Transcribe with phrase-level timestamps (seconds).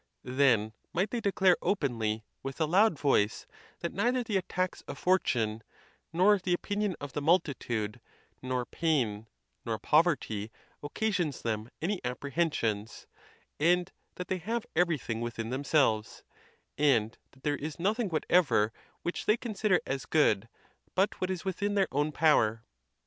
[0.23, 3.45] Then might they declare openly, with a loud voice;
[3.81, 5.61] that neither the attacks of fortune,
[6.11, 8.01] nor the opinion of the multitude,
[8.41, 9.27] nor pain,
[9.63, 10.51] nor poverty,
[10.81, 13.05] occa sions them any apprehensions;
[13.59, 16.23] and that they have every thing within themselves,
[16.79, 18.73] and that there is nothing what ever
[19.03, 20.49] which they consider as good
[20.95, 22.63] but what is within their own power.